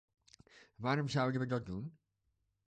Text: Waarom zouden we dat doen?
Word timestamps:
Waarom 0.75 1.09
zouden 1.09 1.41
we 1.41 1.47
dat 1.47 1.65
doen? 1.65 1.97